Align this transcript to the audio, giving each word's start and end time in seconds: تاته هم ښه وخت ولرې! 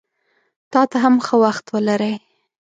تاته 0.71 0.97
هم 1.03 1.15
ښه 1.25 1.35
وخت 1.43 1.65
ولرې! 1.73 2.13